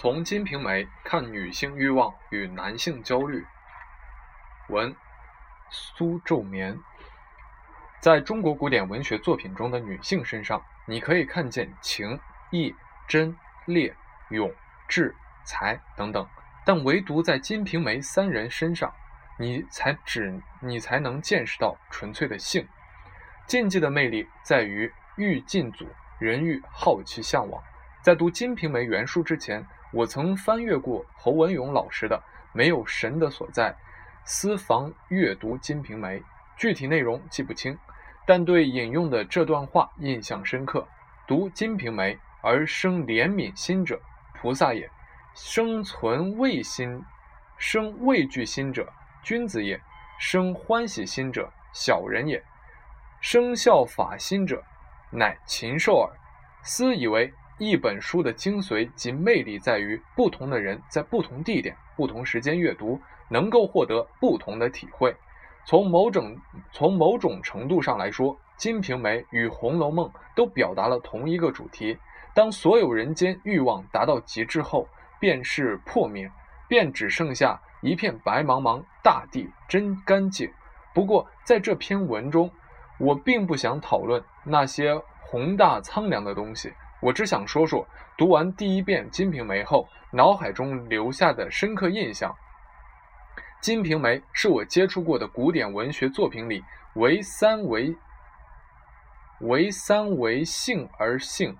[0.00, 3.44] 从《金瓶梅》看女性欲望与男性焦虑。
[4.70, 4.96] 文
[5.68, 6.80] 苏昼眠，
[8.00, 12.18] 在中国古典文学作品中的女性身上，你可以看见情、
[12.50, 12.74] 义、
[13.06, 13.36] 贞、
[13.66, 13.94] 烈、
[14.30, 14.50] 勇、
[14.88, 15.14] 智、
[15.44, 16.26] 才等等，
[16.64, 18.90] 但唯独在《金瓶梅》三人身上，
[19.38, 22.66] 你才只你才能见识到纯粹的性。
[23.46, 25.86] 禁忌的魅力在于欲禁阻，
[26.18, 27.62] 人欲好奇向往。
[28.00, 29.62] 在读《金瓶梅》原书之前。
[29.92, 32.16] 我曾翻阅过侯文勇老师的
[32.52, 33.72] 《没有神的所在》，
[34.24, 36.20] 私房阅读《金瓶梅》，
[36.56, 37.76] 具体内容记不清，
[38.24, 40.86] 但对引用的这段话印象深刻。
[41.26, 44.00] 读《金瓶梅》而生怜悯心者，
[44.34, 44.86] 菩萨也；
[45.34, 47.02] 生存畏心、
[47.58, 48.88] 生畏惧心者，
[49.24, 49.76] 君子也；
[50.20, 52.40] 生欢喜心者，小人也；
[53.20, 54.62] 生效法心者，
[55.10, 56.16] 乃禽兽耳。
[56.62, 57.34] 私以为。
[57.60, 62.98] 一本书的精髓及魅力在于，不同的人在不同地点、不同时间阅读，
[63.28, 65.14] 能够获得不同的体会。
[65.66, 66.34] 从某种
[66.72, 71.98] 从某种程度上来说，《金瓶梅》与《红楼梦》都表达了同一个主题：
[72.34, 76.32] 当所有人间欲望达到极致后，便是破灭，
[76.66, 80.50] 便只剩下一片白茫茫大地真干净。
[80.94, 82.50] 不过，在这篇文中，
[82.98, 86.72] 我并不想讨论那些宏大苍凉的东西。
[87.00, 92.30] 我只想说说读完第一遍《金瓶梅》后脑海中留下的深刻印象。
[93.60, 96.62] 《金瓶梅》是我接触过的古典文学作品里
[96.94, 97.96] 唯三为
[99.40, 101.56] 唯三为性而性，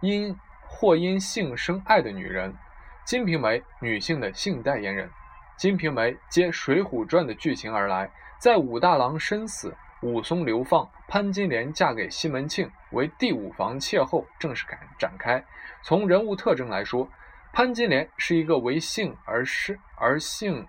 [0.00, 2.52] 因或因性生爱的女人，
[3.04, 5.08] 《金瓶梅》女性的性代言人，
[5.56, 9.76] 《金瓶梅》接《水浒传》的剧情而来，在武大郎身死。
[10.02, 15.42] 武松流放，潘金莲嫁给西门庆为第五房妾后，正式展展开。
[15.80, 17.08] 从人物特征来说，
[17.52, 20.66] 潘金莲是一个为性而生而性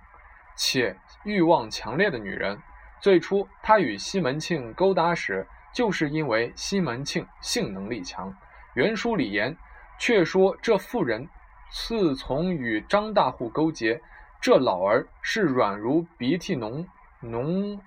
[0.55, 2.57] 且欲望强烈的女人。
[3.01, 8.31] 最初，她与西门庆勾搭时，就是因为西门庆性能力强。
[8.75, 9.57] 原书里言，
[9.97, 11.27] 却说这妇人
[11.71, 13.99] 自从与张大户勾结，
[14.39, 16.87] 这老儿是软如鼻涕浓
[17.19, 17.81] 浓。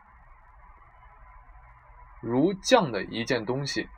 [2.27, 3.89] 如将的一件东西，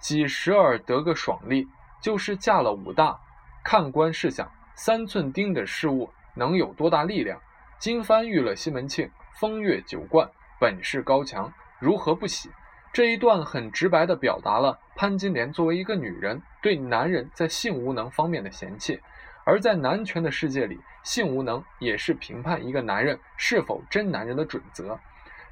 [0.00, 1.68] 几时而得个爽利？
[2.00, 3.18] 就是嫁了武大，
[3.64, 7.40] 看官试想，三寸钉的事物能有多大力量？
[7.78, 9.08] 金帆遇了西门庆，
[9.38, 10.28] 风月酒冠，
[10.60, 12.50] 本事高强，如何不喜？
[12.92, 19.00] 这一段很直白地表达了潘金莲作为一个女人对男人在性无能方面的嫌弃，
[19.44, 24.98] 而在男权的世界里，性无能也是评判一个男人是否真男人的准则。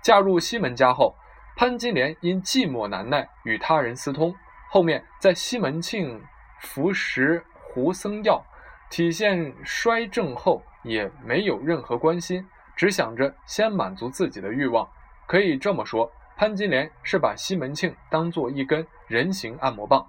[0.03, 1.15] 嫁入西门家后。
[1.59, 4.35] 潘金莲因寂寞难耐，与他人私通。
[4.69, 6.23] 后面在西门庆
[6.61, 8.45] 服食胡僧药，
[8.91, 12.47] 体现衰症后，也没有任何关心，
[12.77, 14.87] 只想着先满足自己的欲望。
[15.27, 20.07] 可以这么说，潘金莲是把西门庆当做一根人形按摩棒。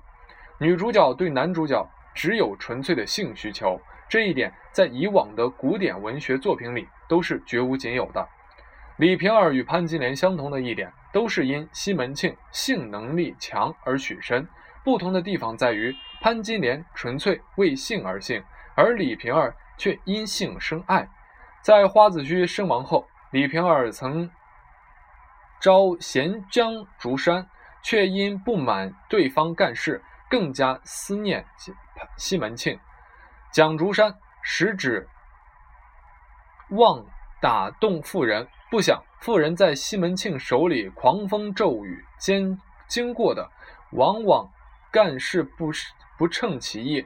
[0.57, 3.79] 女主角对男主角只有纯粹的性需求，
[4.09, 8.27] 这一点在以往的古典文学作品里都是绝无仅有的。
[8.97, 14.47] 李瓶儿与潘金莲相同的一点，都是因西门庆性能力强而娶身。
[14.83, 18.43] 不同的地方在于，潘金莲纯粹为性而性，
[18.75, 21.07] 而李瓶儿却因性生爱。
[21.61, 24.27] 在花子虚身亡后，李瓶儿曾
[25.59, 27.47] 招贤将竹山，
[27.83, 31.45] 却因不满对方干事，更加思念
[32.17, 32.79] 西门庆。
[33.51, 35.07] 蒋竹山实指
[36.71, 37.05] 望
[37.39, 38.47] 打动妇人。
[38.69, 43.49] 不想，妇人在西门庆手里狂风骤雨间经过的，
[43.93, 44.51] 往往
[44.91, 45.71] 干事不
[46.17, 47.05] 不称其意，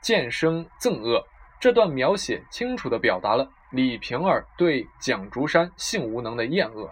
[0.00, 1.22] 渐生憎恶。
[1.60, 6.90] 这段描写清楚地表达了李瓶儿对蒋竹山性无能的厌恶。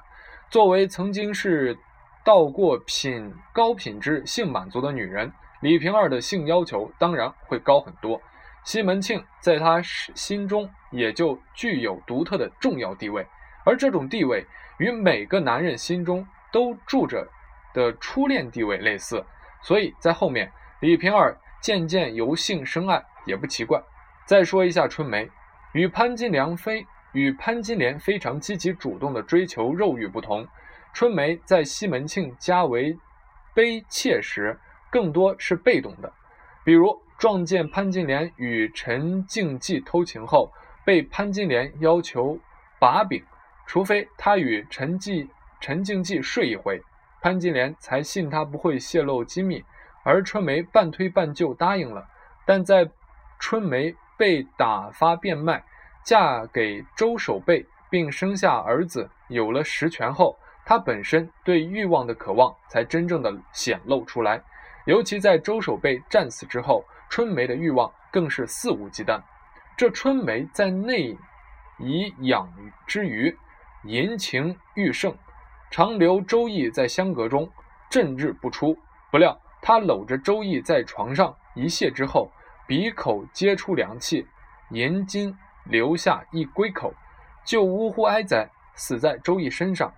[0.51, 1.79] 作为曾经是
[2.23, 5.33] 到过品高品质性满足的女人，
[5.63, 8.21] 李瓶儿的性要求当然会高很多。
[8.65, 13.27] 西门庆在她心中也就具有独特的重要地位。
[13.71, 14.45] 而这种地位
[14.79, 17.25] 与每个男人心中都住着
[17.73, 19.25] 的初恋地位类似，
[19.63, 20.51] 所以在后面
[20.81, 23.81] 李瓶儿渐渐由性生爱也不奇怪。
[24.27, 25.31] 再说一下春梅，
[25.73, 30.45] 与潘金莲非与潘金莲非常积极主动的追求肉欲不同，
[30.93, 32.99] 春梅在西门庆家为
[33.55, 34.59] 卑妾时，
[34.91, 36.13] 更多是被动的。
[36.65, 40.51] 比如撞见潘金莲与陈静济偷情后，
[40.85, 42.37] 被潘金莲要求
[42.81, 43.23] 把柄。
[43.71, 45.31] 除非他与陈继、
[45.61, 46.83] 陈静济睡一回，
[47.23, 49.65] 潘金莲才信他不会泄露机密，
[50.03, 52.05] 而春梅半推半就答应了。
[52.45, 52.91] 但在
[53.39, 55.63] 春梅被打发变卖，
[56.03, 64.43] 嫁给周守备，并生下儿子，有了实权后，她本身对欲望的渴望才真正的显露出来。
[64.85, 69.23] 尤其在周守备战死之后，春梅的欲望更是肆无忌惮。
[69.77, 71.17] 这春梅在内
[71.79, 72.53] 以养
[72.85, 73.33] 之余，
[73.85, 75.17] 淫情愈盛，
[75.71, 77.51] 常留周易在香阁中，
[77.89, 78.77] 阵日不出。
[79.11, 82.31] 不料他搂着周易在床上一泻之后，
[82.67, 84.27] 鼻口皆出凉气，
[84.71, 85.35] 银金
[85.65, 86.93] 留下一龟口，
[87.45, 89.93] 就呜呼哀哉，死在周易身上。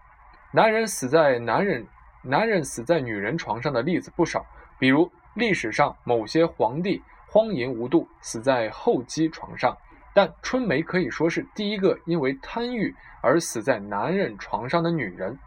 [0.53, 1.87] 男人死在男人，
[2.23, 4.47] 男人死在女人床上的例子不少。
[4.79, 9.77] 比如历史上某些皇帝荒淫无度，死在后姬床上，
[10.15, 15.39] 但春梅可以说是第一个因为贪欲而死在男人床上的女人。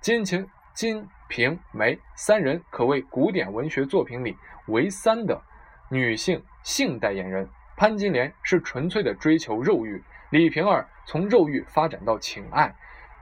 [0.00, 4.36] 金情金瓶梅三人可谓古典文学作品里
[4.66, 5.42] 唯三的
[5.90, 7.48] 女性性代言人。
[7.76, 12.74] 潘金莲是纯粹的追求肉欲，李瓶儿从肉欲发展到情爱，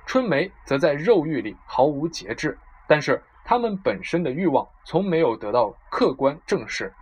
[0.07, 3.23] 春梅则在肉欲里毫无节制，但是。
[3.45, 6.93] 他们本身的欲望从没有得到客观正视，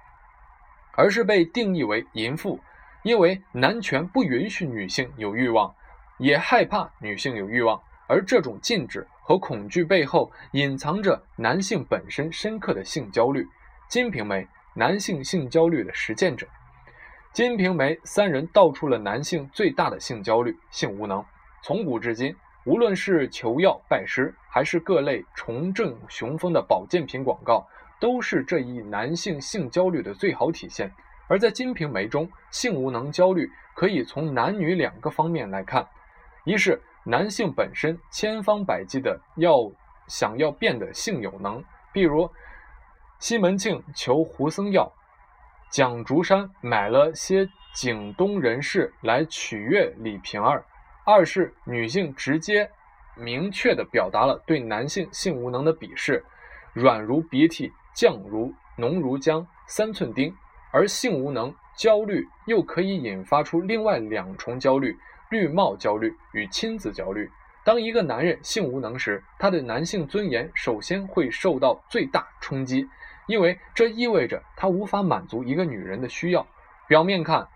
[0.93, 2.61] 而是被定义为淫妇，
[3.07, 5.73] 因为男权不允许女性有欲望，
[6.19, 13.47] 也害怕女性有欲望，而这种禁止和恐惧背后隐藏着男性本身深刻的性焦虑。
[13.89, 14.45] 金瓶梅，
[14.75, 16.49] 男性性焦虑的实践者。
[17.33, 21.25] 金瓶梅三人道出了男性最大的性焦虑、性无能，
[21.63, 22.35] 从古至今。
[22.65, 27.65] 无论是求药拜师，还是各类重振雄风的保健品广告，
[28.01, 30.91] 都是这一男性性焦虑的最好体现。
[31.29, 35.87] 而在《金瓶梅》中，性无能焦虑可以从男女两个方面来看：
[36.45, 39.71] 一是男性本身千方百计的要
[40.07, 42.31] 想要变得性有能，比如
[43.19, 44.93] 西门庆求胡僧药，
[45.71, 50.65] 蒋竹山买了些景东人士来取悦李瓶儿。
[51.05, 52.71] 二是女性直接、
[53.17, 56.25] 明确的表达了对男性性无能的鄙视，
[56.73, 60.35] 软如鼻涕，犟如浓如浆，三寸钉。
[60.77, 64.95] 而性无能焦虑又可以引发出另外两重焦虑：
[65.31, 67.31] 绿帽焦虑与亲子焦虑。
[67.65, 72.87] 当一个男人性无能时，他的男性尊严首先会受到最大冲击，
[73.27, 76.47] 因为这意味着他无法满足一个女人的需要。
[76.87, 77.49] 表面看，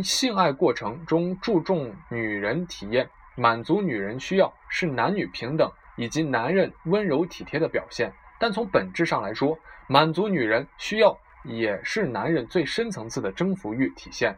[0.00, 8.12] 性爱过程中注重女人体验，满足女人需要是男女平等以及男人温柔体贴的表现。
[8.38, 9.58] 但从本质上来说，
[9.88, 14.36] 满足女人需要也是男人最深层次的征服欲体现。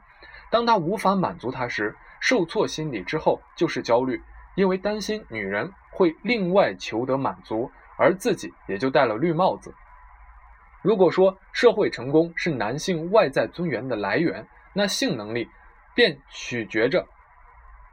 [0.51, 4.21] 当他无法满足她时，受挫心理之后就是焦虑，
[4.57, 9.73] 因为担心女人会另外求得满足，而自己也就戴了绿帽子。
[10.83, 15.49] 如果说社会成功是男性外在尊严的来源，那性能力
[15.95, 17.07] 便取决着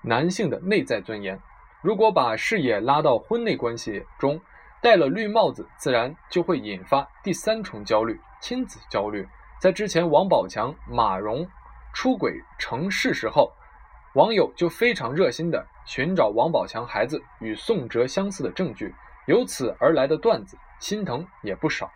[0.01, 1.39] 男性的内在尊严。
[1.81, 4.41] 如果把视野拉到婚内关系中，
[4.81, 9.27] 戴了绿帽子，自然就会引发第三重焦虑——亲子焦虑。
[9.59, 11.47] 在之前王宝强、马蓉
[11.93, 13.51] 出轨成事实后，
[14.13, 18.93] 网友就非常热心地寻找王宝强孩子与宋哲相似的证据，
[19.25, 21.91] 由此而来的段子，心疼也不少。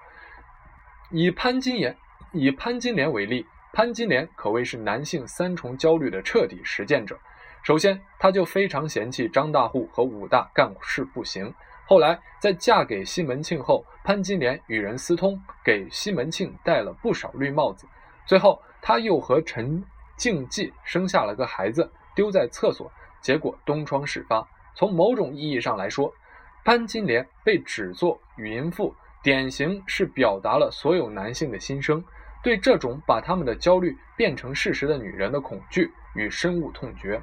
[1.11, 1.95] 以潘金莲，
[2.31, 3.45] 以潘金莲为例。
[3.73, 7.17] 潘金莲可谓是男性三重焦虑的彻底实践者。
[7.63, 11.53] 首先，她就非常嫌弃张大户和武大干事不行。
[11.91, 17.85] 后来，在嫁给西门庆后，潘金莲与人私通，给西门庆戴了不少绿帽子。
[18.25, 19.83] 最后，她又和陈
[20.15, 24.47] 静济生下了个孩子，丢在厕所，结果东窗事发。
[24.73, 26.09] 从某种意义上来说，
[26.63, 32.01] 潘金莲被指作淫妇，典型是表达了所有男性的心声。
[32.41, 37.21] 对这种把他们的焦虑变成事实的女人的恐惧与深恶痛绝。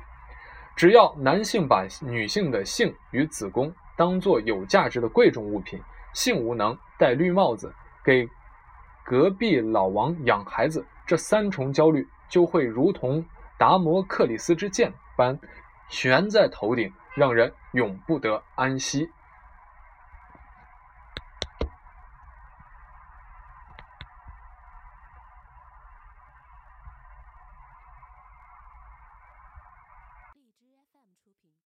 [0.76, 5.82] 只要男性把女性的性与子宫当做有价值的贵重物品，
[6.14, 7.74] 性无能、戴绿帽子、
[8.04, 8.28] 给
[9.04, 13.24] 隔壁老王养孩子，这三重焦虑就会如同
[13.58, 15.36] 达摩克里斯之剑般
[15.88, 19.10] 悬在头顶，让人永不得安息。